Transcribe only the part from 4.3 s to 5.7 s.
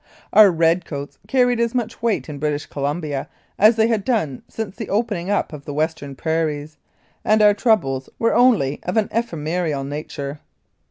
since the opening up of